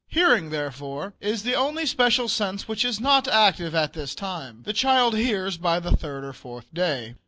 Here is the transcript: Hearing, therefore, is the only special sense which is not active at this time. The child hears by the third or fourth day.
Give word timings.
Hearing, 0.07 0.49
therefore, 0.49 1.13
is 1.21 1.43
the 1.43 1.53
only 1.53 1.85
special 1.85 2.27
sense 2.27 2.67
which 2.67 2.83
is 2.83 2.99
not 2.99 3.27
active 3.27 3.75
at 3.75 3.93
this 3.93 4.15
time. 4.15 4.63
The 4.63 4.73
child 4.73 5.15
hears 5.15 5.57
by 5.57 5.79
the 5.79 5.95
third 5.95 6.25
or 6.25 6.33
fourth 6.33 6.73
day. 6.73 7.13